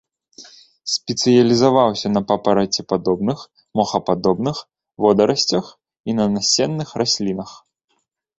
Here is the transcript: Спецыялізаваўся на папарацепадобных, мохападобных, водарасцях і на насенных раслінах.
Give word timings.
Спецыялізаваўся 0.93 2.07
на 2.15 2.21
папарацепадобных, 2.31 3.37
мохападобных, 3.81 4.63
водарасцях 5.07 5.65
і 5.77 6.11
на 6.23 6.27
насенных 6.35 6.89
раслінах. 7.05 7.49